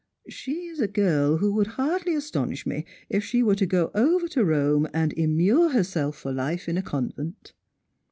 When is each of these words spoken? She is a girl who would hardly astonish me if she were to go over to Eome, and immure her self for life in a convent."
She 0.29 0.65
is 0.65 0.79
a 0.79 0.87
girl 0.87 1.37
who 1.37 1.53
would 1.53 1.67
hardly 1.77 2.15
astonish 2.15 2.65
me 2.65 2.85
if 3.07 3.23
she 3.23 3.43
were 3.43 3.53
to 3.53 3.67
go 3.67 3.91
over 3.93 4.27
to 4.29 4.43
Eome, 4.43 4.89
and 4.95 5.13
immure 5.13 5.69
her 5.69 5.83
self 5.83 6.17
for 6.17 6.31
life 6.31 6.67
in 6.67 6.75
a 6.75 6.81
convent." 6.81 7.53